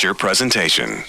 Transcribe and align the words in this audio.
Feature 0.00 0.14
presentation. 0.14 1.04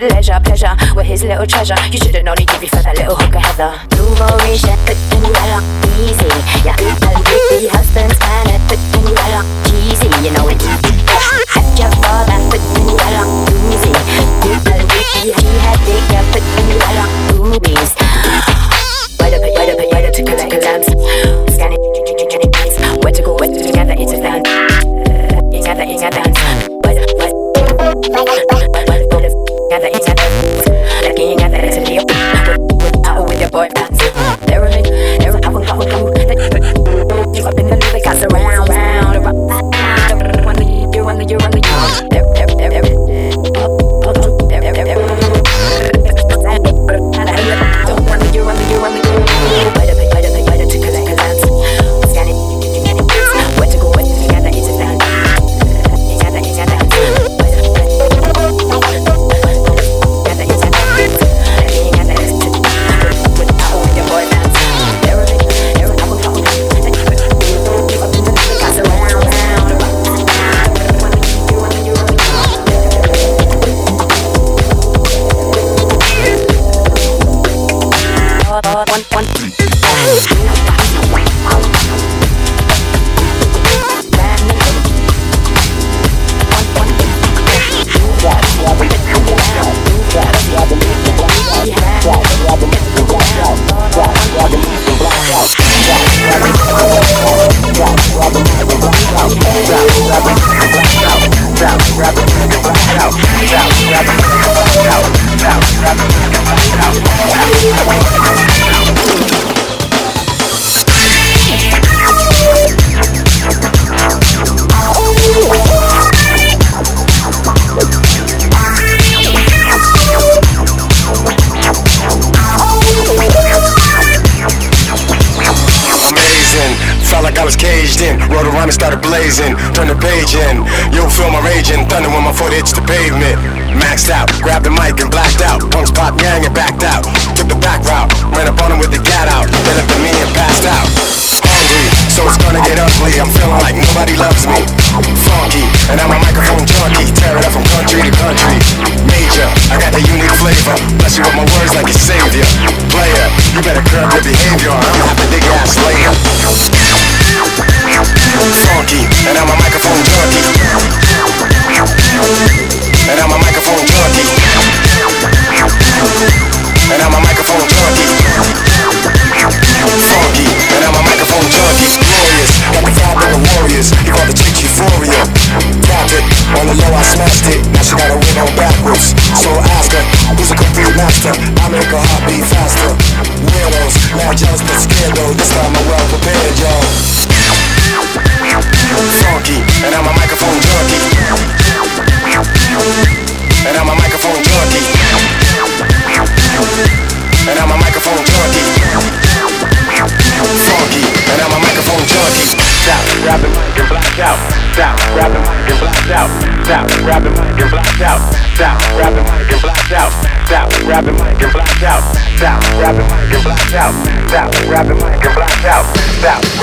had 0.00 0.12
leisure, 0.12 0.40
pleasure, 0.44 0.76
With 0.94 1.06
his 1.06 1.22
little 1.24 1.46
treasure. 1.46 1.74
You 1.90 1.98
should 1.98 2.14
have 2.14 2.24
known 2.24 2.36
he 2.38 2.45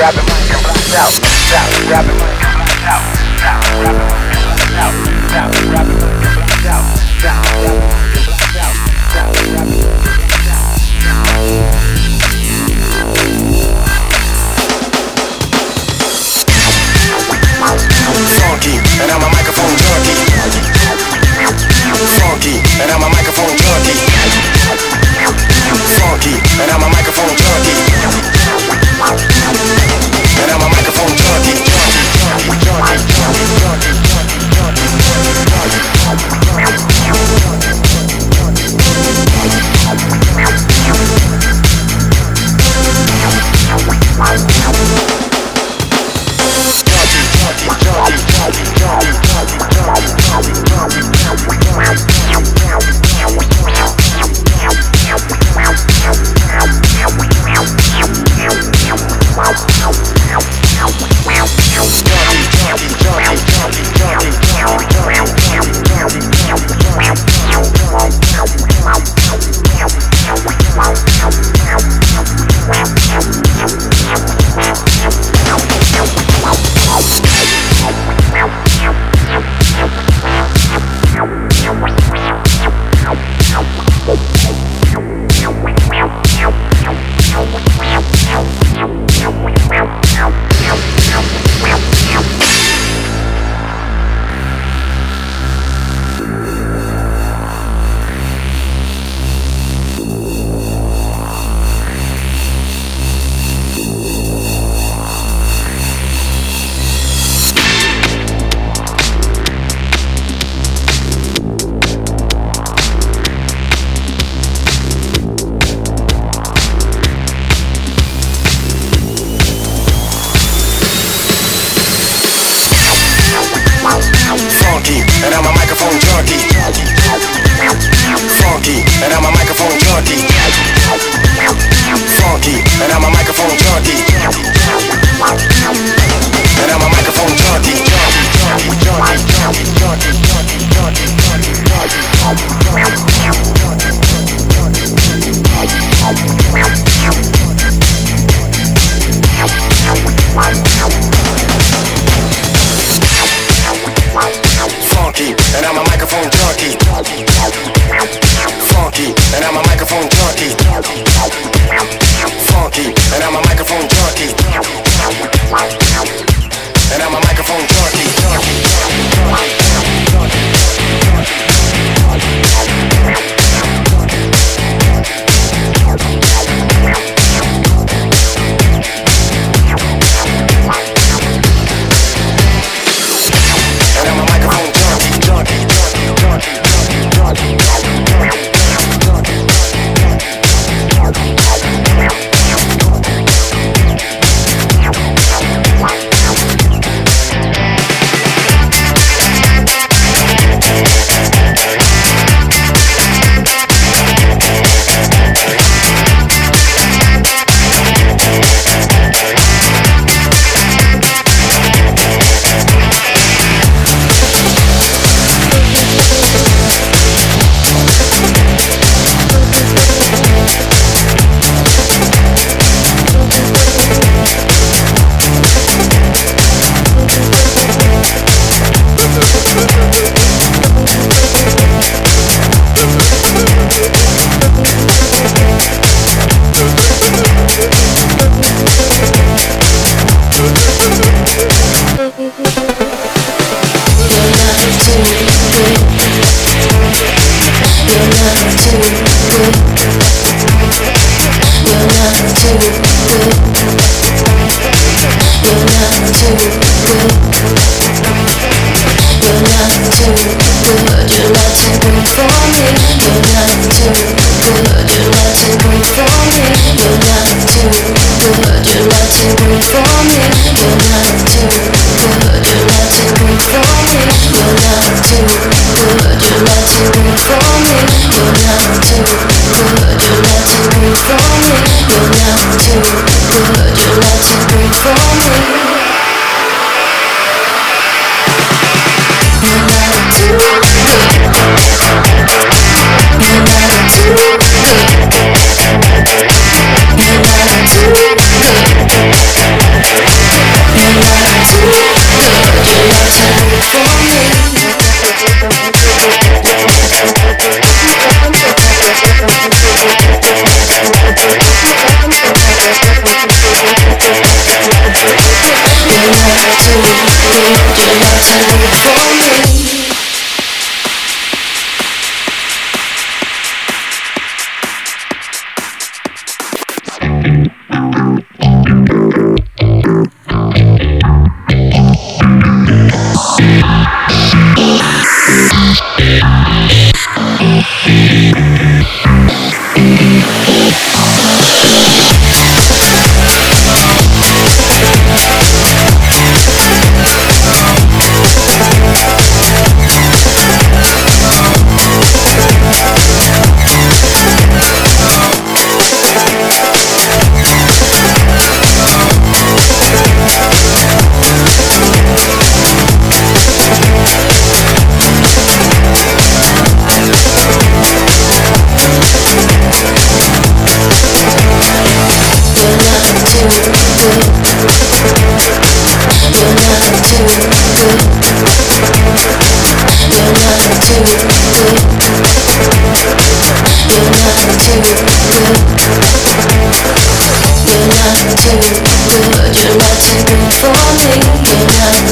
grab 0.04 0.16
it, 0.16 0.24
mic 0.26 0.52
and 0.52 0.62
blast 0.64 0.94
out, 1.00 1.14
out, 1.54 1.88
grab 1.88 2.06
it, 2.06 2.14
mic 2.20 2.44
blast 2.44 2.44
out. 2.44 2.63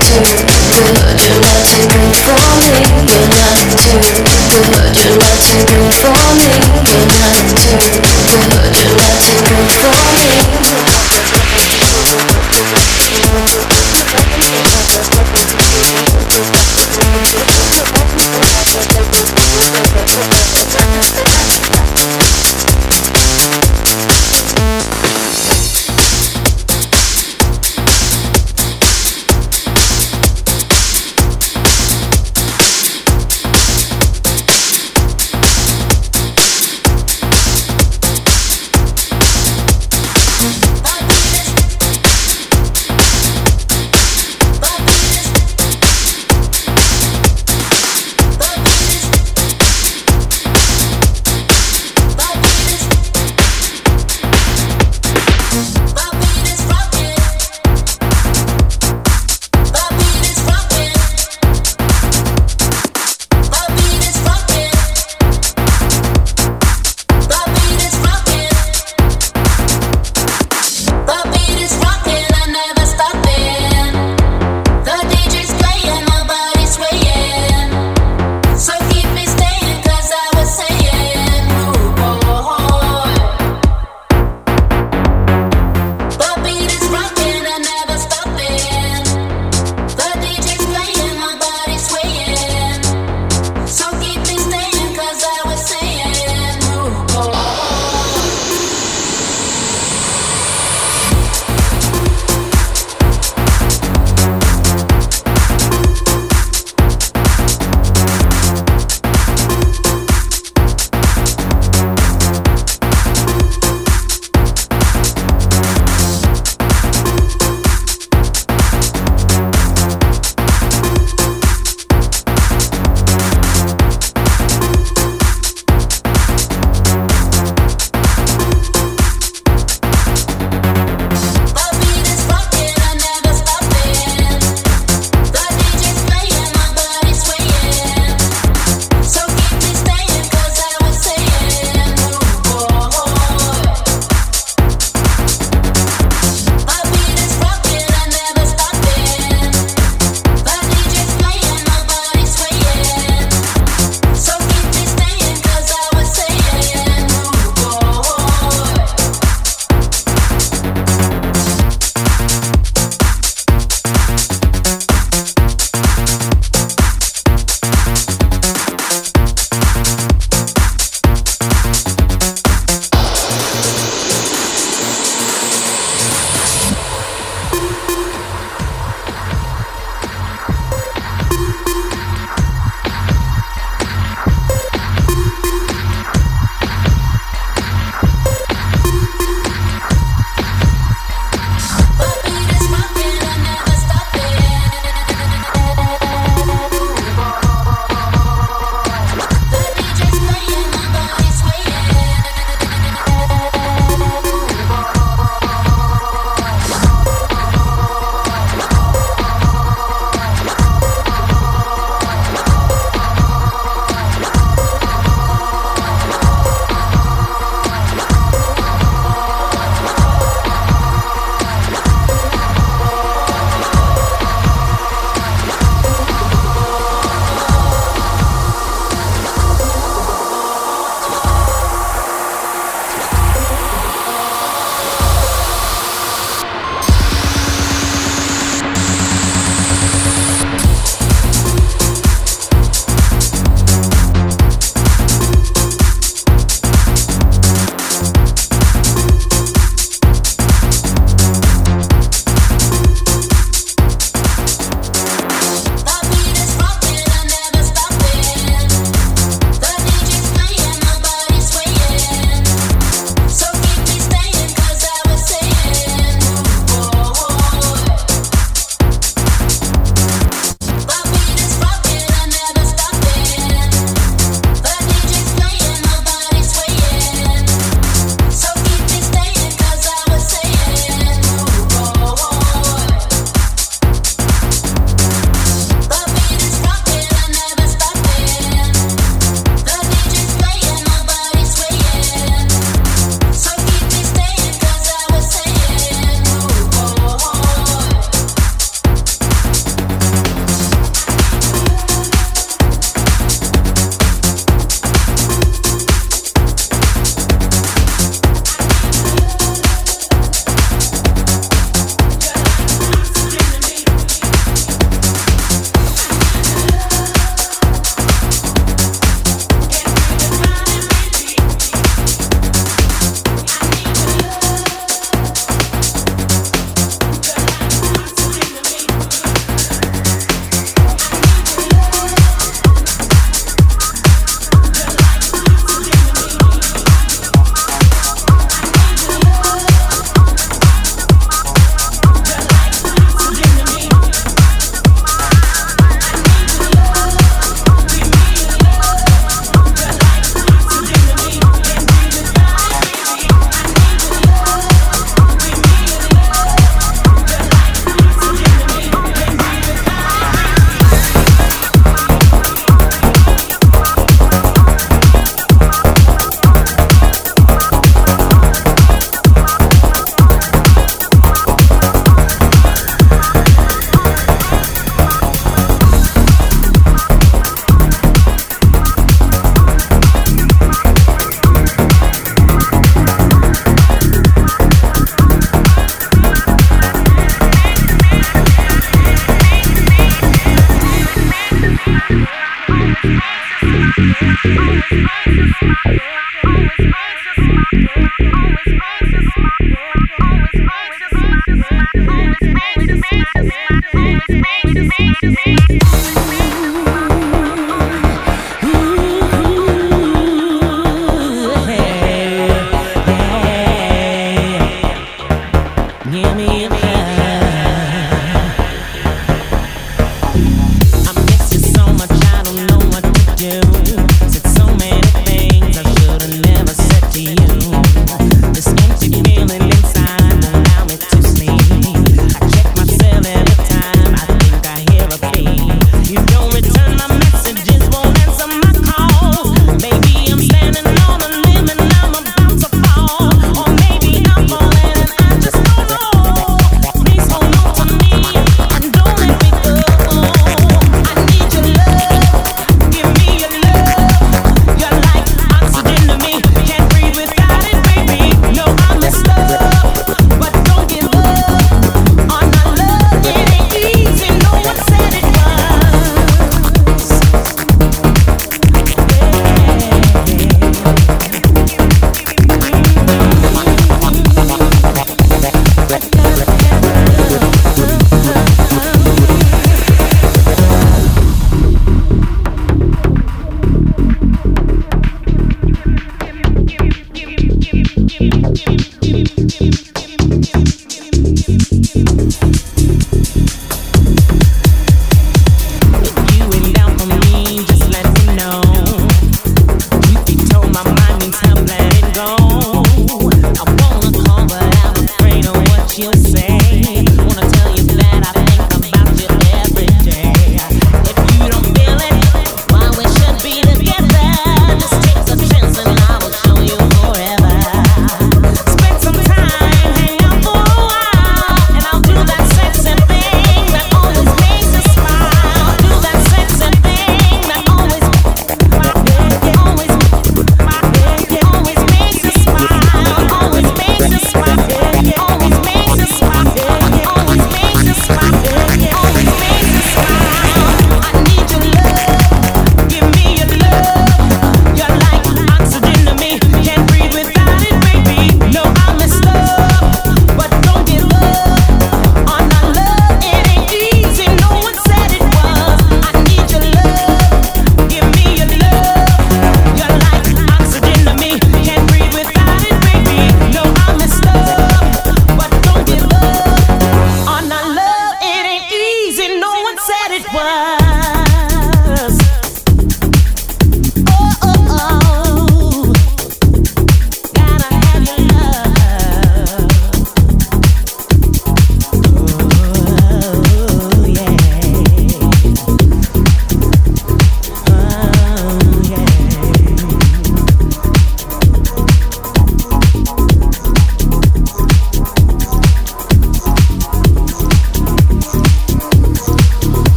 to 0.00 0.47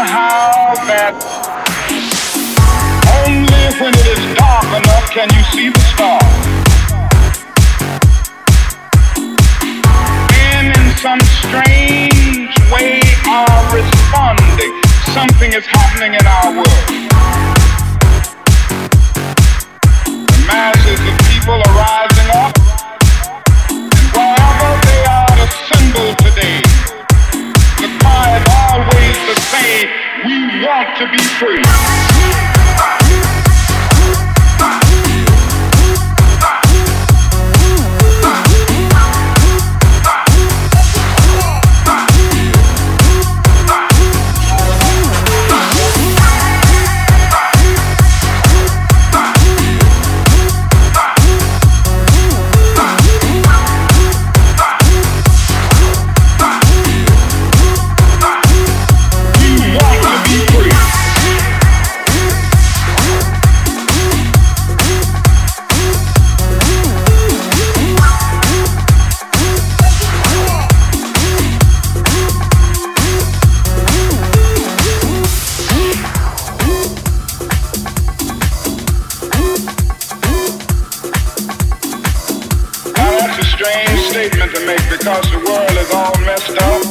somehow 0.00 0.72
that 0.88 1.12
only 3.20 3.64
when 3.80 3.92
it 3.92 4.06
is 4.16 4.22
dark 4.32 4.64
enough 4.72 5.10
can 5.12 5.28
you 5.36 5.42
see 5.52 5.68
the 5.68 5.84
stars. 5.92 6.40
Men 10.32 10.72
in 10.72 10.88
some 10.96 11.20
strange 11.44 12.48
way 12.72 13.04
are 13.28 13.60
responding. 13.76 14.72
Something 15.12 15.52
is 15.52 15.66
happening 15.66 16.14
in 16.14 16.24
our 16.24 16.48
world. 16.56 16.86
The 20.32 20.40
masses 20.48 21.00
of 21.12 21.16
people 21.28 21.60
are 21.60 21.74
rising 21.76 22.30
up. 22.40 22.59
want 30.62 30.96
to 30.98 31.10
be 31.10 31.22
free. 31.38 32.39
because 85.00 85.30
the 85.30 85.38
world 85.38 85.76
is 85.80 85.90
all 85.92 86.14
messed 86.28 86.58
up. 86.60 86.82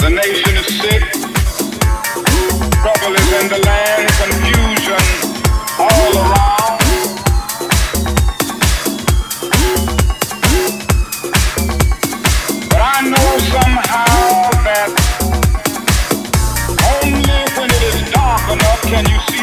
The 0.00 0.08
nation 0.08 0.56
is 0.56 0.66
sick. 0.80 1.02
Trouble 2.80 3.14
is 3.14 3.28
in 3.40 3.48
the 3.52 3.60
land, 3.66 4.08
confusion 4.20 5.04
all 5.78 6.12
around. 6.16 6.80
But 12.70 12.80
I 12.80 13.00
know 13.12 13.30
somehow 13.52 14.08
that 14.64 14.88
only 17.02 17.40
when 17.56 17.68
it 17.68 17.82
is 17.92 18.10
dark 18.12 18.44
enough 18.50 18.80
can 18.82 19.04
you 19.10 19.33